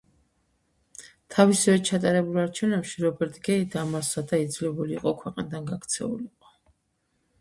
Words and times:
თავისივე 1.35 1.75
ჩატარებულ 1.89 2.39
არჩევნებში 2.43 3.05
რობერტ 3.05 3.37
გეი 3.49 3.67
დამარცხდა 3.77 4.25
და 4.33 4.41
იძულებული 4.47 4.97
იყო 5.01 5.15
ქვეყნიდან 5.23 5.69
გაქცეულიყო. 5.73 6.57